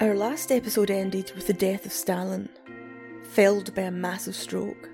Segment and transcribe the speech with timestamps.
[0.00, 2.48] Our last episode ended with the death of Stalin,
[3.22, 4.88] felled by a massive stroke.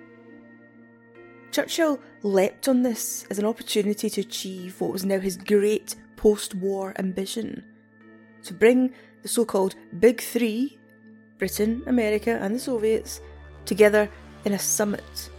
[1.52, 6.56] Churchill leapt on this as an opportunity to achieve what was now his great post
[6.56, 7.64] war ambition
[8.42, 8.92] to bring
[9.22, 10.76] the so called Big Three
[11.38, 13.20] Britain, America, and the Soviets
[13.64, 14.10] together
[14.44, 15.30] in a summit.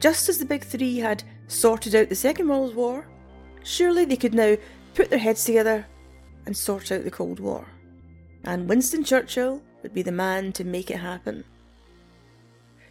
[0.00, 3.06] Just as the Big Three had sorted out the Second World War,
[3.62, 4.56] surely they could now
[4.94, 5.86] put their heads together
[6.46, 7.64] and sort out the Cold War
[8.44, 11.44] and Winston Churchill would be the man to make it happen.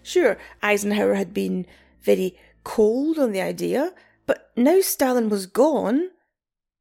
[0.02, 1.66] Sure, Eisenhower had been
[2.02, 3.94] very cold on the idea,
[4.26, 6.10] but now Stalin was gone,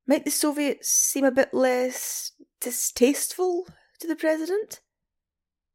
[0.07, 3.67] might the Soviets seem a bit less distasteful
[4.01, 4.81] to the president?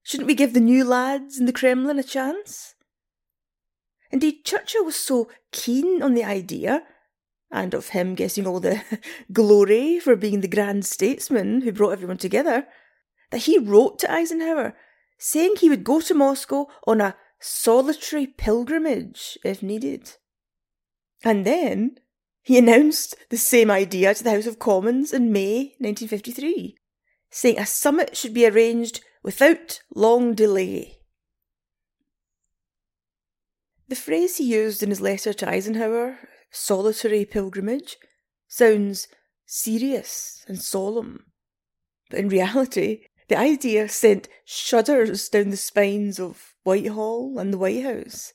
[0.03, 2.75] Shouldn't we give the new lads in the Kremlin a chance?
[4.11, 6.83] Indeed, Churchill was so keen on the idea,
[7.51, 8.81] and of him getting all the
[9.33, 12.67] glory for being the grand statesman who brought everyone together,
[13.31, 14.75] that he wrote to Eisenhower
[15.17, 20.11] saying he would go to Moscow on a solitary pilgrimage if needed.
[21.23, 21.97] And then
[22.41, 26.77] he announced the same idea to the House of Commons in May 1953,
[27.29, 30.99] saying a summit should be arranged without long delay.
[33.89, 36.19] The phrase he used in his letter to Eisenhower,
[36.51, 37.97] solitary pilgrimage,
[38.47, 39.07] sounds
[39.45, 41.25] serious and solemn.
[42.09, 47.83] But in reality, the idea sent shudders down the spines of Whitehall and the White
[47.83, 48.33] House.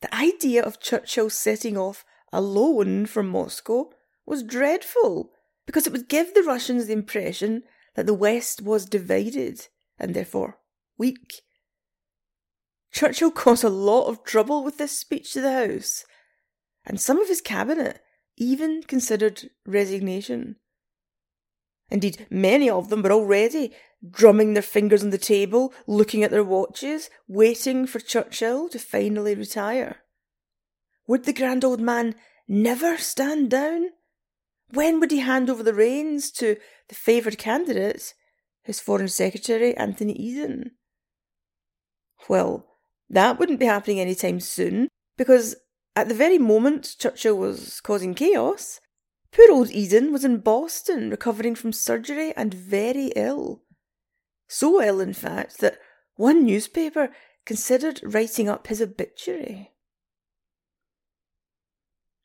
[0.00, 3.90] The idea of Churchill setting off alone from Moscow
[4.24, 5.32] was dreadful
[5.66, 9.68] because it would give the Russians the impression that the West was divided
[9.98, 10.58] and therefore
[10.96, 11.42] weak.
[12.92, 16.04] Churchill caused a lot of trouble with this speech to the House,
[16.84, 18.00] and some of his cabinet
[18.36, 20.56] even considered resignation.
[21.90, 23.72] Indeed, many of them were already
[24.08, 29.34] drumming their fingers on the table, looking at their watches, waiting for Churchill to finally
[29.34, 29.96] retire.
[31.06, 32.14] Would the grand old man
[32.46, 33.88] never stand down?
[34.72, 36.56] When would he hand over the reins to
[36.88, 38.14] the favoured candidate,
[38.62, 40.72] his Foreign Secretary, Anthony Eden?
[42.28, 42.68] Well,
[43.08, 45.56] that wouldn't be happening any time soon, because
[45.96, 48.80] at the very moment Churchill was causing chaos,
[49.32, 53.62] Poor old Eden was in Boston recovering from surgery and very ill.
[54.48, 55.78] So ill, in fact, that
[56.16, 57.10] one newspaper
[57.46, 59.72] considered writing up his obituary.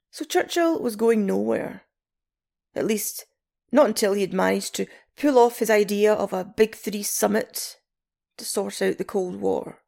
[0.09, 1.83] So Churchill was going nowhere.
[2.73, 3.25] At least,
[3.71, 7.77] not until he had managed to pull off his idea of a Big Three summit
[8.37, 9.79] to sort out the Cold War.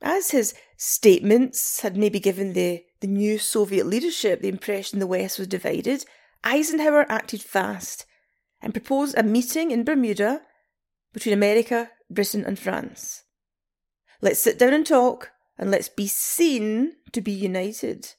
[0.00, 5.38] As his statements had maybe given the the new Soviet leadership the impression the West
[5.38, 6.06] was divided,
[6.42, 8.06] Eisenhower acted fast
[8.62, 10.40] and proposed a meeting in Bermuda
[11.12, 13.24] between America, Britain, and France.
[14.22, 18.14] Let's sit down and talk, and let's be seen to be united.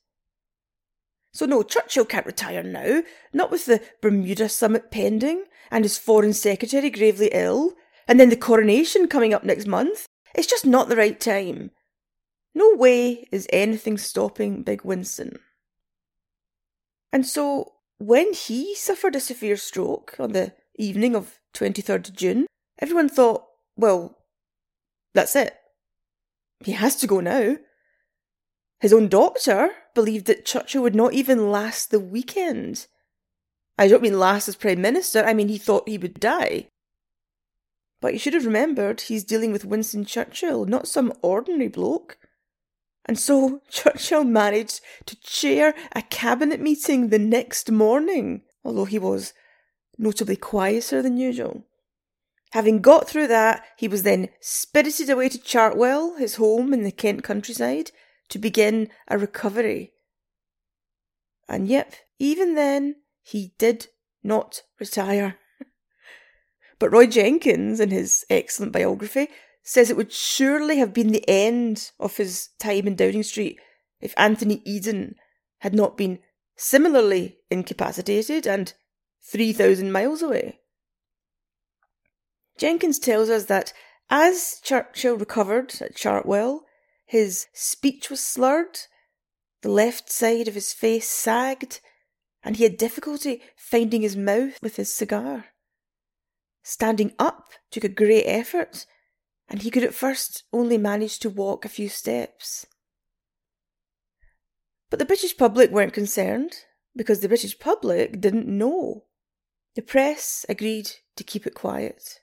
[1.34, 3.02] So, no, Churchill can't retire now,
[3.34, 7.74] not with the Bermuda summit pending, and his foreign secretary gravely ill,
[8.08, 10.06] and then the coronation coming up next month.
[10.36, 11.72] It's just not the right time.
[12.56, 15.38] No way is anything stopping Big Winston.
[17.12, 22.48] And so, when he suffered a severe stroke on the evening of 23rd June,
[22.80, 23.46] everyone thought,
[23.76, 24.18] well,
[25.14, 25.56] that's it.
[26.64, 27.58] He has to go now.
[28.80, 32.88] His own doctor believed that Churchill would not even last the weekend.
[33.78, 36.68] I don't mean last as Prime Minister, I mean he thought he would die.
[38.02, 42.18] But you should have remembered he's dealing with Winston Churchill, not some ordinary bloke.
[43.06, 49.34] And so Churchill managed to chair a cabinet meeting the next morning, although he was
[49.98, 51.66] notably quieter than usual.
[52.52, 56.92] Having got through that, he was then spirited away to Chartwell, his home in the
[56.92, 57.92] Kent countryside,
[58.30, 59.92] to begin a recovery.
[61.48, 63.88] And yep, even then, he did
[64.24, 65.38] not retire.
[66.80, 69.28] but Roy Jenkins, in his excellent biography,
[69.66, 73.60] says it would surely have been the end of his time in Downing Street
[74.00, 75.16] if Anthony Eden
[75.60, 76.20] had not been
[76.56, 78.74] similarly incapacitated and
[79.24, 80.60] 3,000 miles away.
[82.60, 83.74] Jenkins tells us that
[84.08, 86.62] as Churchill recovered at Chartwell,
[87.04, 88.80] his speech was slurred,
[89.64, 91.82] the left side of his face sagged,
[92.44, 95.46] and he had difficulty finding his mouth with his cigar.
[96.62, 98.86] Standing up took a great effort,
[99.50, 102.66] and he could at first only manage to walk a few steps.
[104.90, 106.54] But the British public weren't concerned,
[106.96, 109.04] because the British public didn't know.
[109.76, 112.22] The press agreed to keep it quiet.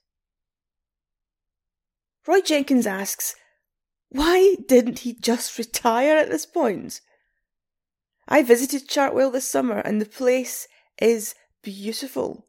[2.26, 3.34] Roy Jenkins asks,
[4.08, 7.00] why didn't he just retire at this point?
[8.28, 10.68] I visited Chartwell this summer and the place
[11.00, 12.46] is beautiful.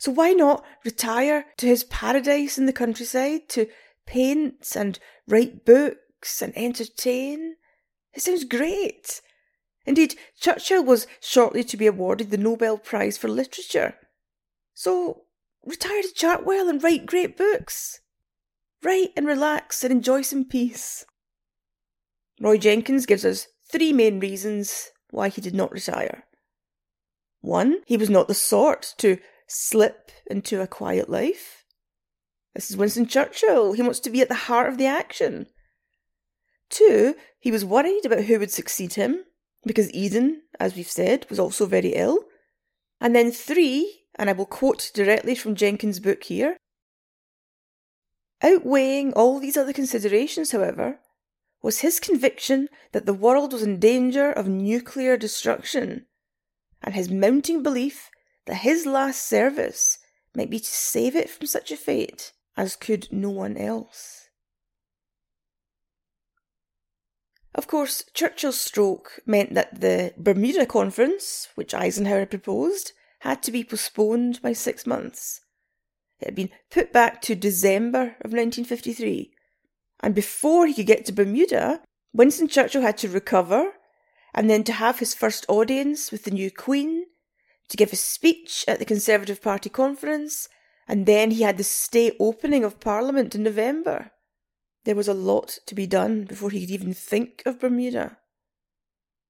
[0.00, 3.66] So why not retire to his paradise in the countryside to
[4.06, 4.98] paint and
[5.28, 7.56] write books and entertain?
[8.14, 9.20] It sounds great.
[9.84, 13.94] Indeed, Churchill was shortly to be awarded the Nobel Prize for Literature.
[14.72, 15.24] So
[15.66, 18.00] retire to Chartwell and write great books.
[18.82, 21.04] Write and relax and enjoy some peace.
[22.40, 26.24] Roy Jenkins gives us three main reasons why he did not retire.
[27.42, 29.18] One, he was not the sort to
[29.50, 31.64] slip into a quiet life.
[32.54, 33.72] This is Winston Churchill.
[33.72, 35.46] He wants to be at the heart of the action.
[36.68, 39.24] Two, he was worried about who would succeed him,
[39.64, 42.24] because Eden, as we've said, was also very ill.
[43.00, 46.56] And then three, and I will quote directly from Jenkins' book here
[48.42, 51.00] outweighing all these other considerations, however,
[51.62, 56.06] was his conviction that the world was in danger of nuclear destruction,
[56.82, 58.09] and his mounting belief
[58.46, 59.98] that his last service
[60.34, 64.28] might be to save it from such a fate as could no one else.
[67.54, 73.64] Of course, Churchill's stroke meant that the Bermuda Conference, which Eisenhower proposed, had to be
[73.64, 75.40] postponed by six months.
[76.20, 79.32] It had been put back to December of 1953,
[80.00, 81.82] and before he could get to Bermuda,
[82.12, 83.72] Winston Churchill had to recover
[84.34, 87.06] and then to have his first audience with the new Queen,
[87.70, 90.48] to give a speech at the Conservative Party conference,
[90.86, 94.10] and then he had the state opening of Parliament in November.
[94.84, 98.18] There was a lot to be done before he could even think of Bermuda.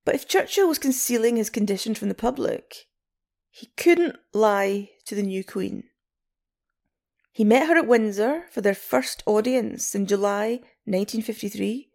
[0.07, 2.87] But if Churchill was concealing his condition from the public,
[3.51, 5.85] he couldn't lie to the new Queen.
[7.33, 11.91] He met her at Windsor for their first audience in July 1953,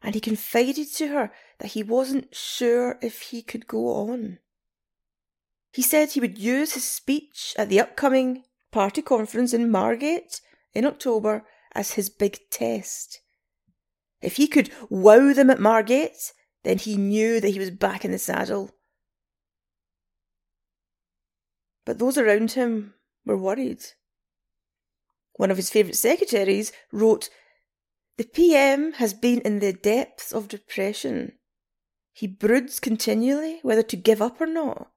[0.00, 4.38] and he confided to her that he wasn't sure if he could go on.
[5.72, 10.40] He said he would use his speech at the upcoming party conference in Margate
[10.74, 13.20] in October as his big test.
[14.20, 16.32] If he could wow them at Margate,
[16.62, 18.70] then he knew that he was back in the saddle.
[21.84, 22.94] But those around him
[23.24, 23.82] were worried.
[25.34, 27.30] One of his favourite secretaries wrote,
[28.18, 31.32] The PM has been in the depths of depression.
[32.12, 34.91] He broods continually whether to give up or not.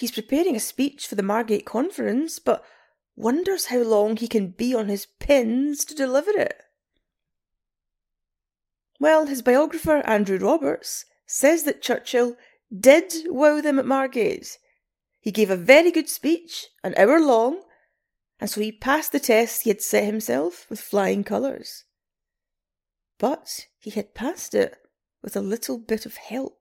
[0.00, 2.64] He's preparing a speech for the Margate conference, but
[3.16, 6.62] wonders how long he can be on his pins to deliver it.
[8.98, 12.38] Well, his biographer, Andrew Roberts, says that Churchill
[12.74, 14.56] did wow them at Margate.
[15.20, 17.60] He gave a very good speech, an hour long,
[18.40, 21.84] and so he passed the test he had set himself with flying colours.
[23.18, 24.78] But he had passed it
[25.22, 26.56] with a little bit of help.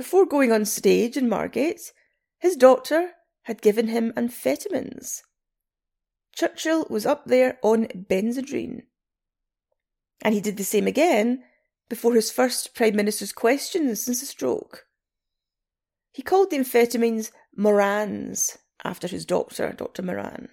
[0.00, 1.92] Before going on stage in Margate,
[2.38, 3.10] his doctor
[3.42, 5.20] had given him amphetamines.
[6.34, 8.84] Churchill was up there on Benzedrine.
[10.22, 11.42] And he did the same again
[11.90, 14.86] before his first Prime Minister's questions since the stroke.
[16.12, 20.00] He called the amphetamines Morans after his doctor, Dr.
[20.00, 20.48] Moran.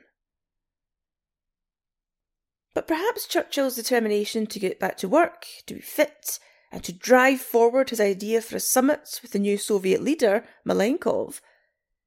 [2.73, 6.37] But perhaps Churchill's determination to get back to work, to be fit,
[6.71, 11.39] and to drive forward his idea for a summit with the new Soviet leader, Malenkov,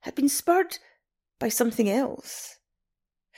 [0.01, 0.79] had been spurred
[1.39, 2.57] by something else.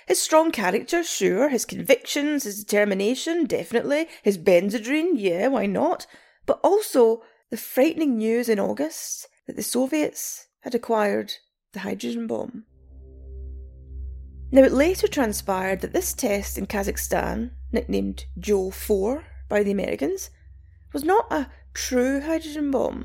[0.06, 6.06] His strong character, sure, his convictions, his determination, definitely, his Benzedrine, yeah, why not?
[6.44, 11.34] But also the frightening news in August that the Soviets had acquired
[11.72, 12.64] the hydrogen bomb.
[14.50, 20.28] Now, it later transpired that this test in Kazakhstan, nicknamed Joe 4 by the Americans,
[20.92, 23.04] was not a true hydrogen bomb.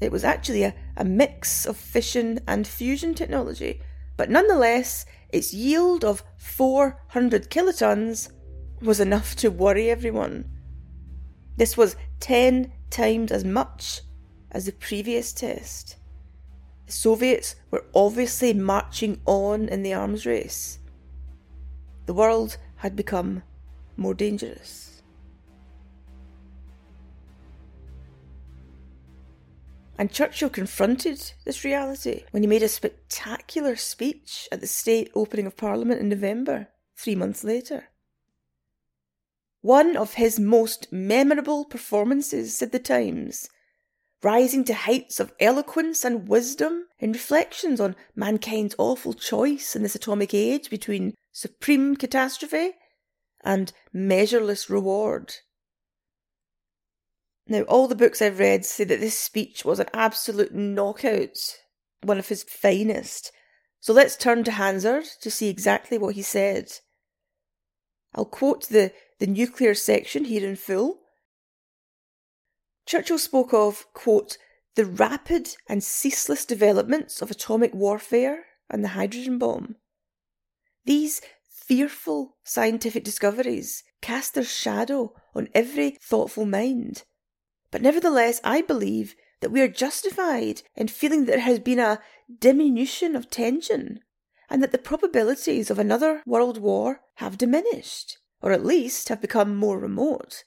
[0.00, 3.82] It was actually a, a mix of fission and fusion technology,
[4.16, 8.30] but nonetheless, its yield of 400 kilotons
[8.80, 10.48] was enough to worry everyone.
[11.56, 14.02] This was 10 times as much
[14.52, 15.96] as the previous test.
[16.86, 20.78] The Soviets were obviously marching on in the arms race.
[22.06, 23.42] The world had become
[23.96, 24.87] more dangerous.
[29.98, 35.44] And Churchill confronted this reality when he made a spectacular speech at the state opening
[35.44, 37.88] of Parliament in November, three months later.
[39.60, 43.50] One of his most memorable performances, said the Times,
[44.22, 49.96] rising to heights of eloquence and wisdom in reflections on mankind's awful choice in this
[49.96, 52.70] atomic age between supreme catastrophe
[53.42, 55.34] and measureless reward.
[57.50, 61.38] Now, all the books I've read say that this speech was an absolute knockout,
[62.02, 63.32] one of his finest.
[63.80, 66.70] So let's turn to Hansard to see exactly what he said.
[68.14, 71.00] I'll quote the, the nuclear section here in full.
[72.84, 74.36] Churchill spoke of, quote,
[74.74, 79.76] the rapid and ceaseless developments of atomic warfare and the hydrogen bomb.
[80.84, 87.04] These fearful scientific discoveries cast their shadow on every thoughtful mind
[87.70, 92.00] but nevertheless, I believe that we are justified in feeling that there has been a
[92.38, 94.00] diminution of tension
[94.50, 99.54] and that the probabilities of another world war have diminished, or at least have become
[99.54, 100.44] more remote.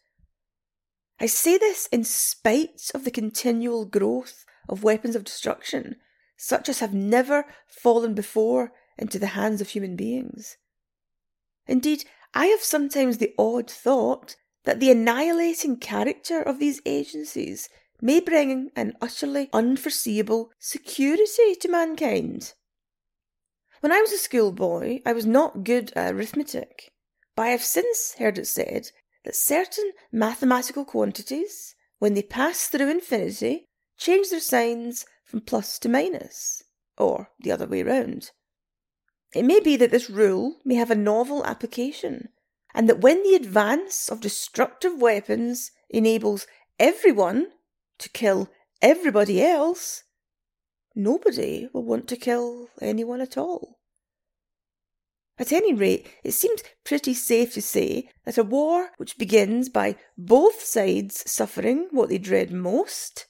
[1.20, 5.98] I say this in spite of the continual growth of weapons of destruction,
[6.36, 10.58] such as have never fallen before into the hands of human beings.
[11.68, 17.70] Indeed, I have sometimes the odd thought that the annihilating character of these agencies
[18.02, 22.54] may bring an utterly unforeseeable security to mankind.
[23.80, 26.92] When I was a schoolboy, I was not good at arithmetic,
[27.36, 28.92] but I have since heard it said
[29.24, 33.66] that certain mathematical quantities, when they pass through infinity,
[33.98, 36.64] change their signs from plus to minus,
[36.98, 38.32] or the other way round.
[39.34, 42.30] It may be that this rule may have a novel application
[42.74, 46.48] and that when the advance of destructive weapons enables
[46.80, 47.48] everyone
[48.00, 48.50] to kill
[48.82, 50.04] everybody else,
[50.96, 53.80] nobody will want to kill anyone at all.
[55.38, 59.96] At any rate, it seems pretty safe to say that a war which begins by
[60.18, 63.26] both sides suffering what they dread most,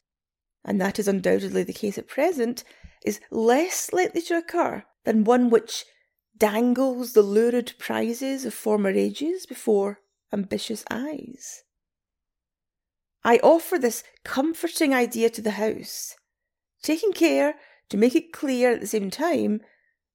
[0.66, 2.64] and that is undoubtedly the case at present,
[3.06, 5.86] is less likely to occur than one which
[6.42, 10.00] dangles the lurid prizes of former ages before
[10.34, 11.62] ambitious eyes.
[13.24, 16.16] I offer this comforting idea to the House,
[16.82, 17.54] taking care
[17.90, 19.62] to make it clear at the same time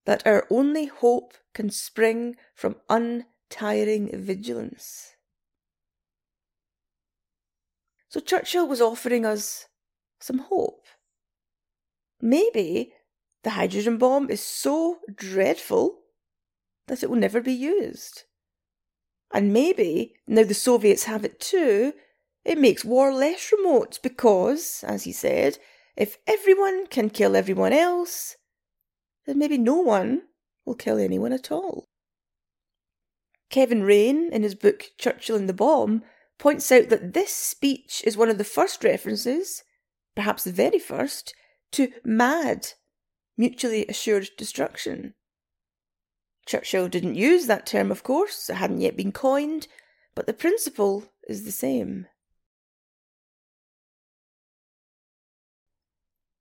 [0.05, 5.15] that our only hope can spring from untiring vigilance.
[8.09, 9.67] So Churchill was offering us
[10.19, 10.87] some hope.
[12.21, 12.95] Maybe
[13.45, 16.01] the hydrogen bomb is so dreadful
[16.89, 18.25] that it will never be used.
[19.33, 21.93] And maybe, now the Soviets have it too,
[22.45, 25.59] it makes war less remote because, as he said,
[25.97, 28.37] if everyone can kill everyone else,
[29.27, 30.23] then maybe no one
[30.65, 31.85] will kill anyone at all.
[33.51, 36.03] Kevin Ruane, in his book Churchill and the Bomb,
[36.39, 39.63] points out that this speech is one of the first references,
[40.15, 41.35] perhaps the very first,
[41.73, 42.73] to MAD,
[43.37, 45.15] mutually assured destruction.
[46.47, 49.67] Churchill didn't use that term, of course, it hadn't yet been coined,
[50.15, 52.07] but the principle is the same.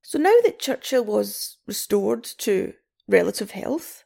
[0.02, 2.74] So now that Churchill was restored to
[3.08, 4.04] relative health,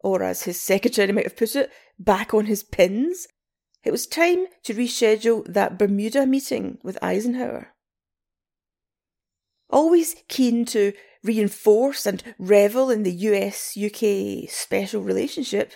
[0.00, 3.26] or as his secretary might have put it, back on his pins,
[3.82, 7.75] it was time to reschedule that Bermuda meeting with Eisenhower.
[9.70, 10.92] Always keen to
[11.22, 15.72] reinforce and revel in the US UK special relationship,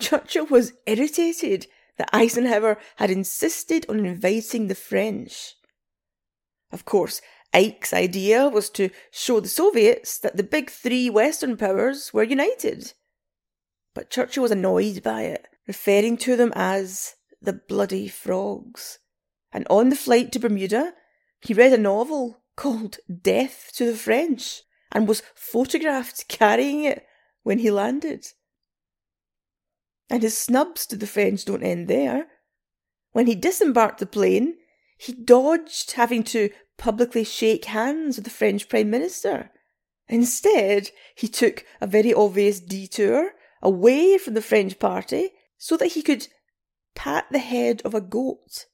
[0.00, 1.66] Churchill was irritated
[1.98, 5.54] that Eisenhower had insisted on inviting the French.
[6.70, 7.20] Of course,
[7.52, 12.94] Ike's idea was to show the Soviets that the big three Western powers were united.
[13.94, 18.98] But Churchill was annoyed by it, referring to them as the bloody frogs.
[19.52, 20.94] And on the flight to Bermuda,
[21.40, 27.06] he read a novel called Death to the French and was photographed carrying it
[27.42, 28.26] when he landed.
[30.10, 32.26] And his snubs to the French don't end there.
[33.12, 34.56] When he disembarked the plane,
[34.98, 39.50] he dodged having to publicly shake hands with the French Prime Minister.
[40.08, 43.32] Instead, he took a very obvious detour
[43.62, 46.28] away from the French party so that he could
[46.94, 48.66] pat the head of a goat.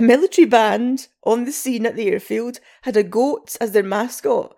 [0.00, 4.56] A military band on the scene at the airfield had a goat as their mascot,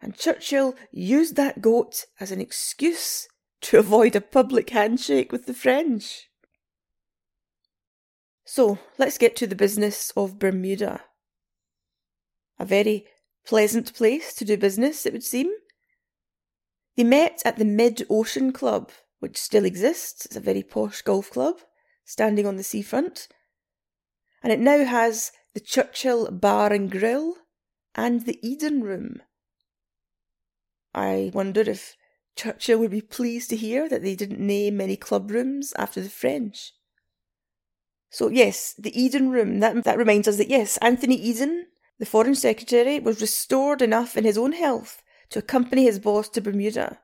[0.00, 3.28] and Churchill used that goat as an excuse
[3.60, 6.30] to avoid a public handshake with the French.
[8.46, 11.02] So let's get to the business of Bermuda.
[12.58, 13.04] A very
[13.46, 15.50] pleasant place to do business, it would seem.
[16.96, 20.24] They met at the Mid Ocean Club, which still exists.
[20.24, 21.56] It's a very posh golf club,
[22.06, 23.28] standing on the seafront.
[24.42, 27.34] And it now has the Churchill Bar and Grill
[27.94, 29.22] and the Eden Room.
[30.94, 31.96] I wonder if
[32.36, 36.08] Churchill would be pleased to hear that they didn't name any club rooms after the
[36.08, 36.72] French.
[38.10, 41.66] So, yes, the Eden Room, that, that reminds us that, yes, Anthony Eden,
[41.98, 46.40] the Foreign Secretary, was restored enough in his own health to accompany his boss to
[46.40, 46.98] Bermuda.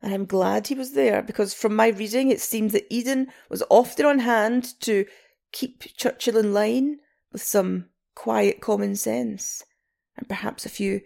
[0.00, 3.62] And I'm glad he was there because from my reading, it seems that Eden was
[3.68, 5.04] often on hand to
[5.52, 6.98] keep Churchill in line
[7.32, 9.64] with some quiet common sense
[10.16, 11.00] and perhaps a few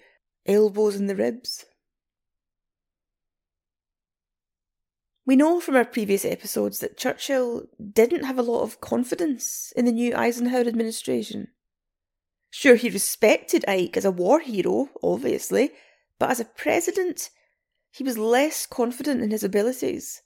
[0.46, 1.66] elbows in the ribs.
[5.24, 9.84] We know from our previous episodes that Churchill didn't have a lot of confidence in
[9.84, 11.48] the new Eisenhower administration.
[12.50, 15.72] Sure, he respected Ike as a war hero, obviously,
[16.20, 17.30] but as a president,
[17.90, 20.22] he was less confident in his abilities.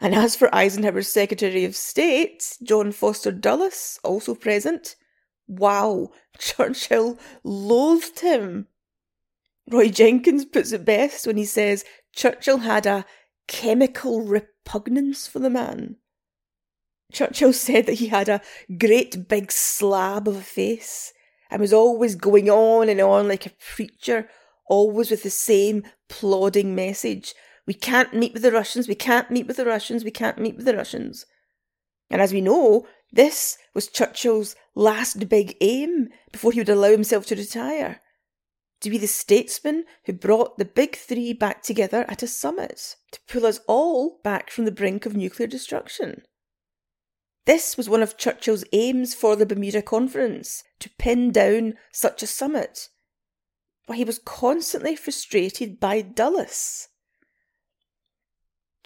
[0.00, 4.96] And as for Eisenhower's Secretary of State, John Foster Dulles, also present,
[5.46, 8.66] wow, Churchill loathed him.
[9.70, 11.84] Roy Jenkins puts it best when he says
[12.14, 13.04] Churchill had a
[13.48, 15.96] chemical repugnance for the man.
[17.12, 18.42] Churchill said that he had a
[18.78, 21.12] great big slab of a face
[21.50, 24.28] and was always going on and on like a preacher
[24.68, 27.34] always with the same plodding message.
[27.66, 30.56] We can't meet with the Russians, we can't meet with the Russians, we can't meet
[30.56, 31.26] with the Russians.
[32.08, 37.26] And as we know, this was Churchill's last big aim before he would allow himself
[37.26, 38.00] to retire
[38.82, 43.20] to be the statesman who brought the big three back together at a summit to
[43.26, 46.22] pull us all back from the brink of nuclear destruction.
[47.46, 52.26] This was one of Churchill's aims for the Bermuda Conference to pin down such a
[52.26, 52.90] summit
[53.86, 56.88] but he was constantly frustrated by Dulles.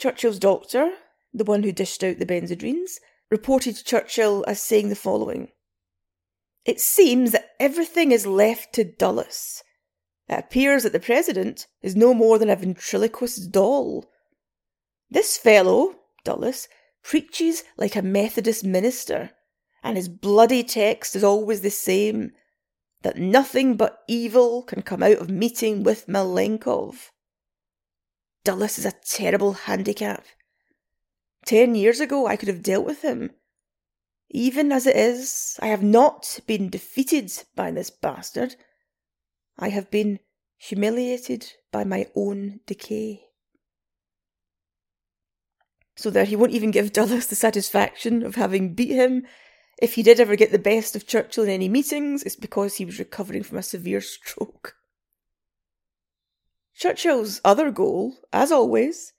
[0.00, 0.92] Churchill's doctor,
[1.34, 2.92] the one who dished out the Benzedrines,
[3.30, 5.48] reported to Churchill as saying the following
[6.64, 9.62] It seems that everything is left to Dulles.
[10.26, 14.10] It appears that the President is no more than a ventriloquist's doll.
[15.10, 16.66] This fellow, Dulles,
[17.02, 19.32] preaches like a Methodist minister,
[19.82, 22.32] and his bloody text is always the same
[23.02, 27.10] that nothing but evil can come out of meeting with Malenkov.
[28.44, 30.24] Dulles is a terrible handicap.
[31.44, 33.30] Ten years ago, I could have dealt with him.
[34.30, 38.56] Even as it is, I have not been defeated by this bastard.
[39.58, 40.20] I have been
[40.56, 43.24] humiliated by my own decay.
[45.96, 49.26] So there he won't even give Dulles the satisfaction of having beat him
[49.80, 52.84] if he did ever get the best of Churchill in any meetings, it's because he
[52.84, 54.76] was recovering from a severe stroke.
[56.80, 59.12] Churchill's other goal, as always,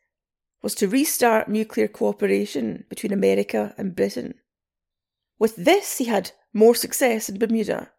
[0.64, 4.34] was to restart nuclear cooperation between America and Britain.
[5.38, 7.92] With this, he had more success in Bermuda.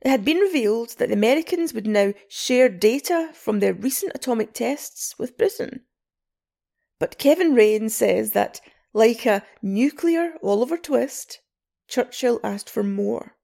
[0.00, 4.54] It had been revealed that the Americans would now share data from their recent atomic
[4.54, 5.82] tests with Britain.
[6.98, 8.62] But Kevin Ruane says that,
[8.94, 11.42] like a nuclear Oliver Twist,
[11.88, 13.36] Churchill asked for more.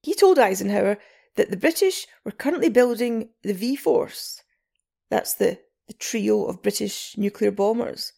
[0.00, 0.96] He told Eisenhower
[1.36, 4.42] that the British were currently building the V Force.
[5.10, 8.12] That's the, the trio of British nuclear bombers.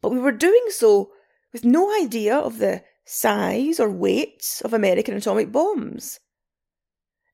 [0.00, 1.10] But we were doing so
[1.52, 6.20] with no idea of the size or weight of American atomic bombs.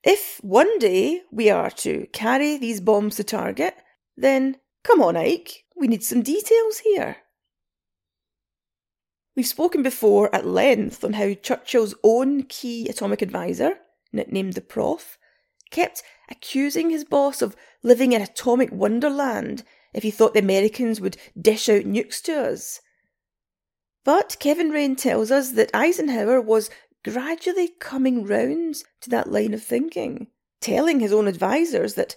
[0.03, 3.75] If one day we are to carry these bombs to target,
[4.15, 7.17] then come on, Ike, we need some details here.
[9.35, 13.75] We've spoken before at length on how Churchill's own key atomic advisor,
[14.17, 15.17] nicknamed the Prof,
[15.71, 21.17] kept accusing his boss of living in atomic wonderland if he thought the Americans would
[21.39, 22.81] dish out nukes to us.
[24.03, 26.69] But Kevin Ruane tells us that Eisenhower was
[27.03, 30.27] gradually coming round to that line of thinking,
[30.61, 32.15] telling his own advisers that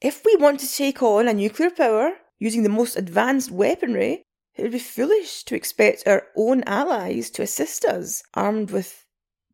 [0.00, 4.22] if we want to take on a nuclear power using the most advanced weaponry,
[4.54, 9.06] it would be foolish to expect our own allies to assist us, armed with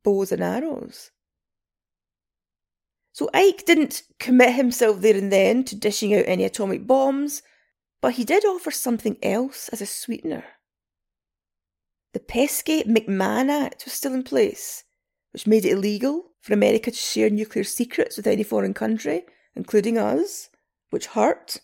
[0.03, 1.11] bows and arrows.
[3.13, 7.43] So Ike didn't commit himself there and then to dishing out any atomic bombs,
[8.01, 10.45] but he did offer something else as a sweetener.
[12.15, 14.85] The pesky McMahon Act was still in place,
[15.33, 19.99] which made it illegal for America to share nuclear secrets with any foreign country, including
[19.99, 20.49] us,
[20.91, 21.61] which hurt.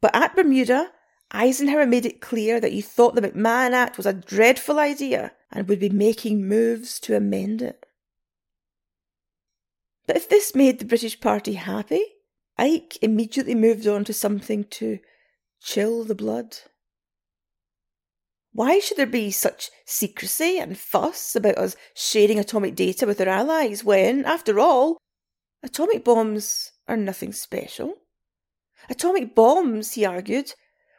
[0.00, 0.90] But at Bermuda,
[1.32, 5.68] Eisenhower made it clear that he thought the McMahon Act was a dreadful idea and
[5.68, 7.85] would be making moves to amend it.
[10.06, 12.04] But if this made the British Party happy,
[12.58, 14.98] Ike immediately moved on to something to
[15.60, 16.58] chill the blood.
[18.52, 23.28] Why should there be such secrecy and fuss about us sharing atomic data with our
[23.28, 24.96] allies when, after all,
[25.62, 27.94] atomic bombs are nothing special.
[28.88, 30.54] Atomic bombs, he argued,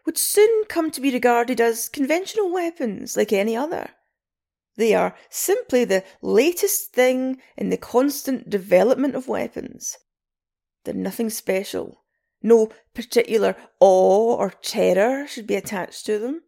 [0.05, 3.89] would soon come to be regarded as conventional weapons like any other.
[4.77, 9.97] They are simply the latest thing in the constant development of weapons.
[10.83, 12.03] They're nothing special.
[12.43, 16.43] No particular awe or terror should be attached to them.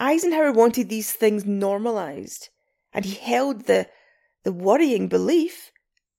[0.00, 2.48] Eisenhower wanted these things normalized,
[2.92, 3.88] and he held the,
[4.42, 5.70] the worrying belief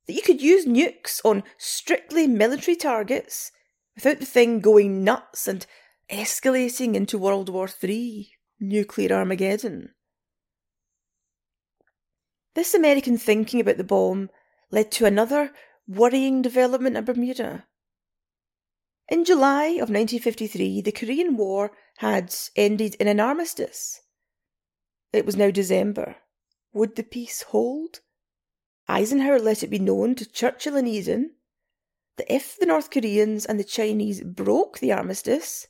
[0.06, 3.52] that you could use nukes on strictly military targets
[3.96, 5.66] without the thing going nuts and
[6.10, 8.30] escalating into World War III,
[8.60, 9.95] nuclear Armageddon.
[12.56, 14.30] This American thinking about the bomb
[14.72, 15.52] led to another
[15.88, 17.68] worrying development at Bermuda.
[19.10, 24.02] In July of 1953, the Korean War had ended in an armistice.
[25.12, 26.16] It was now December.
[26.74, 28.00] Would the peace hold?
[28.88, 31.36] Eisenhower let it be known to Churchill and Eden
[32.16, 35.68] that if the North Koreans and the Chinese broke the armistice,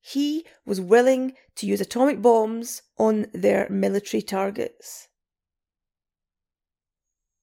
[0.00, 5.08] he was willing to use atomic bombs on their military targets.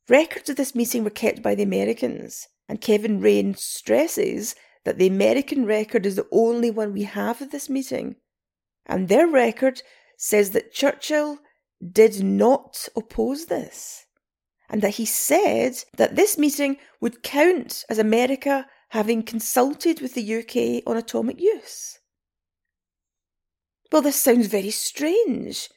[0.09, 5.07] Records of this meeting were kept by the Americans, and Kevin Ruane stresses that the
[5.07, 8.15] American record is the only one we have of this meeting.
[8.85, 9.83] And their record
[10.17, 11.37] says that Churchill
[11.91, 14.05] did not oppose this
[14.69, 20.35] and that he said that this meeting would count as America having consulted with the
[20.39, 21.99] UK on atomic use.
[23.91, 25.69] Well, this sounds very strange.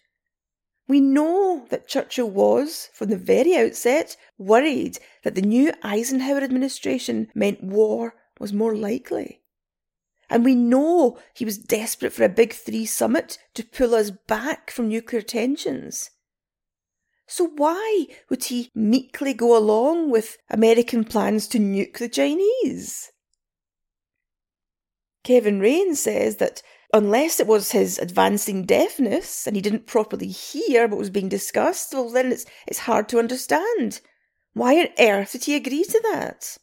[0.93, 7.29] We know that Churchill was, from the very outset, worried that the new Eisenhower administration
[7.35, 9.41] meant war was more likely.
[10.29, 14.71] And we know he was desperate for a Big Three summit to pull us back
[14.71, 16.11] from nuclear tensions.
[17.27, 23.13] So why would he meekly go along with American plans to nuke the Chinese?
[25.25, 30.87] Kevin Ruane says that unless it was his advancing deafness and he didn't properly hear
[30.87, 34.01] what was being discussed, well, then it's, it's hard to understand.
[34.53, 36.59] Why on earth did he agree to that?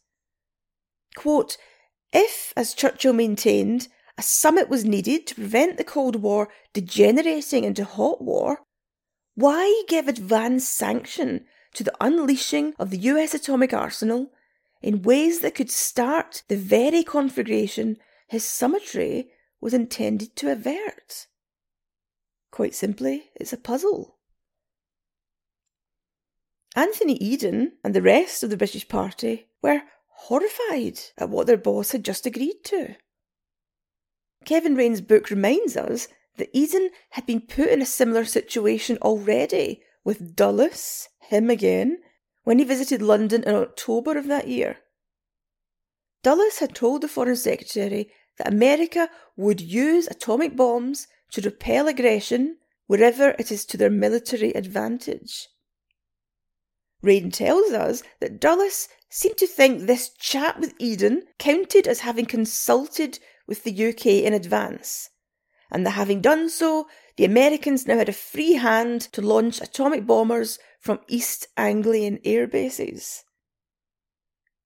[1.16, 1.58] Quote,
[2.14, 3.88] if, as Churchill maintained,
[4.18, 8.60] a summit was needed to prevent the Cold War degenerating into hot war,
[9.36, 14.32] why give advance sanction to the unleashing of the US atomic arsenal
[14.82, 21.28] in ways that could start the very conflagration his summitry was intended to avert?
[22.52, 24.18] Quite simply, it's a puzzle.
[26.76, 31.92] Anthony Eden and the rest of the British Party were horrified at what their boss
[31.92, 32.96] had just agreed to.
[34.46, 39.82] Kevin Ruane's book reminds us that Eden had been put in a similar situation already
[40.04, 42.00] with Dulles, him again,
[42.44, 44.78] when he visited London in October of that year.
[46.24, 52.58] Dulles had told the Foreign Secretary that America would use atomic bombs to repel aggression
[52.88, 55.48] wherever it is to their military advantage.
[57.04, 62.26] Ruane tells us that Dulles seemed to think this chat with Eden counted as having
[62.26, 65.10] consulted with the UK in advance,
[65.72, 70.06] and that having done so, the Americans now had a free hand to launch atomic
[70.06, 73.24] bombers from East Anglian air bases.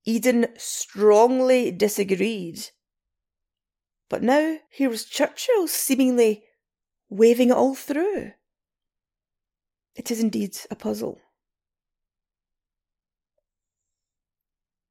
[0.05, 2.69] Eden strongly disagreed.
[4.09, 6.43] But now here was Churchill seemingly
[7.09, 8.31] waving it all through.
[9.95, 11.21] It is indeed a puzzle.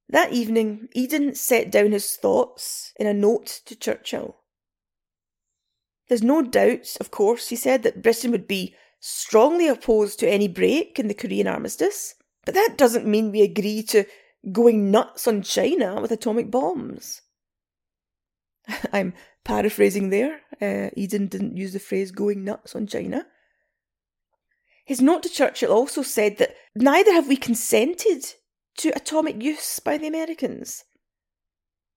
[0.09, 4.37] That evening, Eden set down his thoughts in a note to Churchill.
[6.09, 10.49] There's no doubt, of course, he said, that Britain would be strongly opposed to any
[10.49, 14.05] break in the Korean armistice, but that doesn't mean we agree to
[14.51, 17.23] going nuts on China with atomic bombs.
[18.93, 20.41] I'm paraphrasing there.
[20.61, 23.27] Uh, Eden didn't use the phrase going nuts on China.
[24.85, 28.25] His note to Churchill also said that neither have we consented
[28.79, 30.85] to atomic use by the Americans.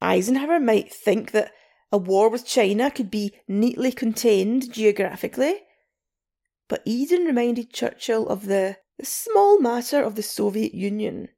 [0.01, 1.51] Eisenhower might think that
[1.91, 5.62] a war with China could be neatly contained geographically.
[6.67, 11.30] But Eden reminded Churchill of the, the small matter of the Soviet Union.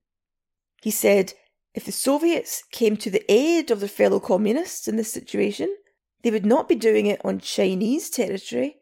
[0.81, 1.33] He said
[1.77, 5.77] if the Soviets came to the aid of their fellow communists in this situation,
[6.23, 8.77] they would not be doing it on Chinese territory,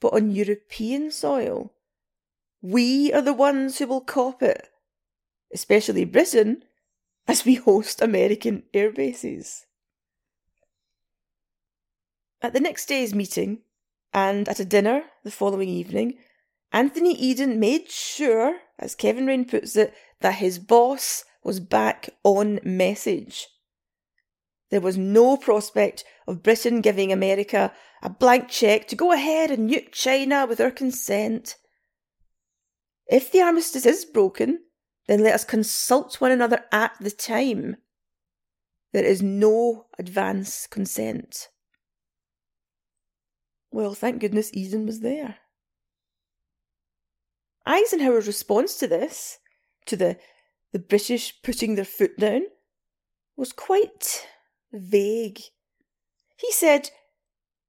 [0.00, 1.72] but on European soil.
[2.60, 4.68] We are the ones who will cop it,
[5.50, 6.62] especially Britain,
[7.26, 9.64] as we host American air bases.
[12.42, 13.60] At the next day's meeting,
[14.12, 16.18] and at a dinner the following evening,
[16.70, 22.58] Anthony Eden made sure, as Kevin Ruane puts it, that his boss was back on
[22.64, 23.46] message.
[24.72, 29.70] There was no prospect of Britain giving America a blank cheque to go ahead and
[29.70, 31.56] nuke China with her consent.
[33.06, 34.58] If the armistice is broken,
[35.06, 37.76] then let us consult one another at the time.
[38.92, 41.48] There is no advance consent.
[43.70, 45.36] Well, thank goodness Eden was there.
[47.64, 49.38] Eisenhower's response to this,
[49.86, 50.18] to the,
[50.76, 52.42] the British putting their foot down,
[53.34, 54.26] was quite
[54.70, 55.40] vague.
[56.36, 56.90] He said,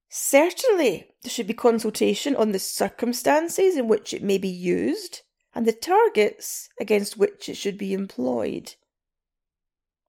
[0.10, 5.22] Certainly, there should be consultation on the circumstances in which it may be used
[5.56, 8.76] and the targets against which it should be employed.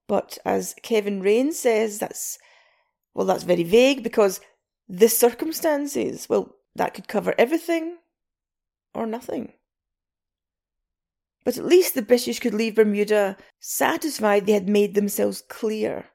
[0.05, 2.37] But as Kevin Ruane says, that's
[3.13, 4.41] well, that's very vague because
[4.89, 7.99] the circumstances, well, that could cover everything
[8.93, 9.53] or nothing.
[11.43, 16.05] But at least the British could leave Bermuda satisfied they had made themselves clear.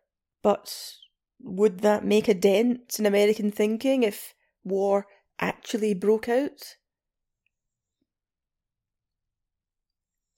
[0.42, 0.94] But
[1.40, 5.06] would that make a dent in American thinking if war
[5.38, 6.76] actually broke out?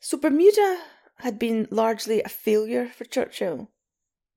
[0.01, 0.79] So Bermuda
[1.19, 3.71] had been largely a failure for Churchill.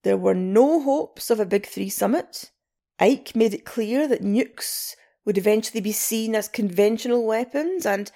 [0.03, 2.51] There were no hopes of a Big Three summit.
[2.99, 8.11] Ike made it clear that nukes would eventually be seen as conventional weapons, and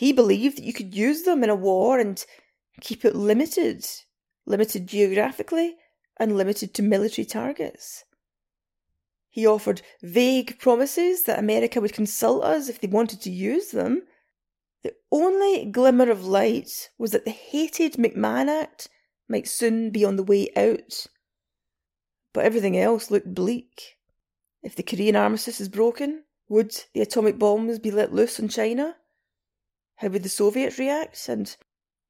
[0.00, 2.24] he believed that you could use them in a war and
[2.80, 3.84] keep it limited,
[4.46, 5.76] limited geographically
[6.16, 8.04] and limited to military targets.
[9.28, 14.04] He offered vague promises that America would consult us if they wanted to use them.
[14.84, 18.88] The only glimmer of light was that the hated McMahon Act
[19.28, 21.06] might soon be on the way out.
[22.32, 23.98] But everything else looked bleak.
[24.62, 28.96] If the Korean armistice is broken, would the atomic bombs be let loose on China?
[30.00, 31.28] How would the Soviets react?
[31.28, 31.54] And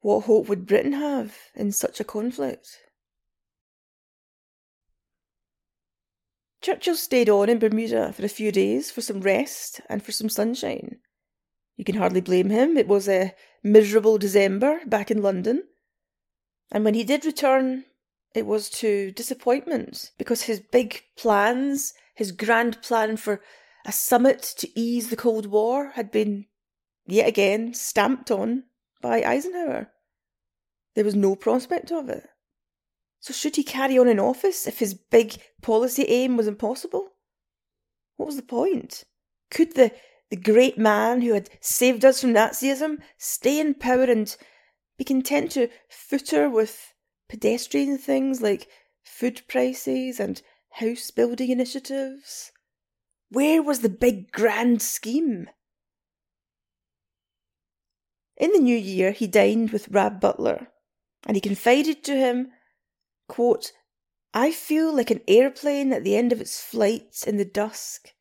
[0.00, 2.78] what hope would Britain have in such a conflict?
[6.62, 10.28] Churchill stayed on in Bermuda for a few days for some rest and for some
[10.28, 10.98] sunshine.
[11.76, 12.76] You can hardly blame him.
[12.76, 15.64] It was a miserable December back in London.
[16.70, 17.86] And when he did return,
[18.34, 23.40] it was to disappointment because his big plans, his grand plan for
[23.84, 26.46] a summit to ease the Cold War, had been
[27.10, 28.64] yet again stamped on
[29.00, 29.90] by Eisenhower.
[30.94, 32.28] There was no prospect of it.
[33.20, 37.10] So should he carry on in office if his big policy aim was impossible?
[38.16, 39.04] What was the point?
[39.50, 39.92] Could the,
[40.30, 44.34] the great man who had saved us from Nazism stay in power and
[44.96, 46.94] be content to footer with
[47.28, 48.68] pedestrian things like
[49.02, 52.52] food prices and house building initiatives?
[53.30, 55.48] Where was the big grand scheme?
[58.40, 60.68] In the new year, he dined with Rab Butler,
[61.26, 62.52] and he confided to him
[63.28, 63.72] Quote,
[64.32, 68.14] I feel like an airplane at the end of its flight in the dusk,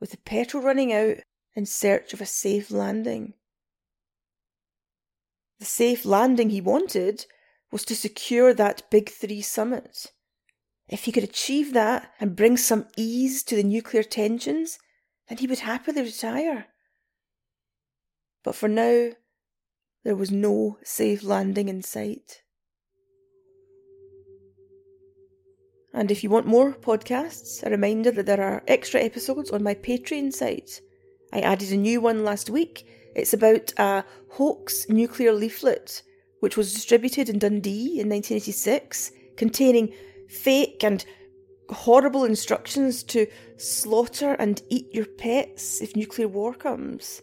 [0.00, 1.16] with the petrol running out
[1.54, 3.32] in search of a safe landing.
[5.60, 7.24] The safe landing he wanted
[7.72, 10.12] was to secure that Big Three summit.
[10.88, 14.78] If he could achieve that and bring some ease to the nuclear tensions,
[15.28, 16.66] then he would happily retire.
[18.42, 19.12] But for now,
[20.04, 22.42] there was no safe landing in sight.
[25.92, 29.74] And if you want more podcasts, a reminder that there are extra episodes on my
[29.74, 30.80] Patreon site.
[31.32, 32.86] I added a new one last week.
[33.14, 36.02] It's about a hoax nuclear leaflet
[36.40, 39.94] which was distributed in Dundee in 1986, containing
[40.28, 41.02] fake and
[41.70, 47.22] horrible instructions to slaughter and eat your pets if nuclear war comes.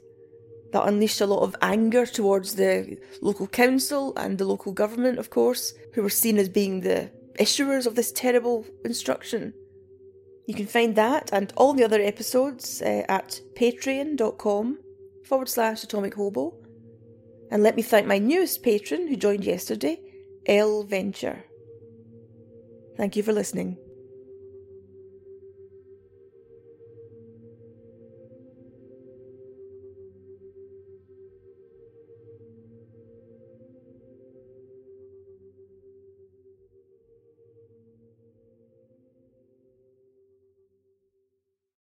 [0.71, 5.29] That unleashed a lot of anger towards the local council and the local government, of
[5.29, 9.53] course, who were seen as being the issuers of this terrible instruction.
[10.47, 14.79] You can find that and all the other episodes uh, at patreon.com
[15.25, 16.53] forward slash atomic hobo.
[17.51, 19.99] And let me thank my newest patron who joined yesterday,
[20.45, 21.43] L Venture.
[22.97, 23.77] Thank you for listening.